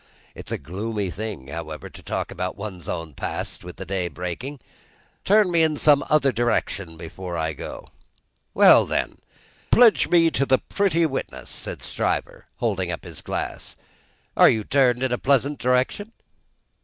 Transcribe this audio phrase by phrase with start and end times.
[0.33, 4.59] It's a gloomy thing, however, to talk about one's own past, with the day breaking.
[5.23, 7.87] Turn me in some other direction before I go."
[8.55, 9.19] "Well then!
[9.71, 13.75] Pledge me to the pretty witness," said Stryver, holding up his glass.
[14.35, 16.11] "Are you turned in a pleasant direction?"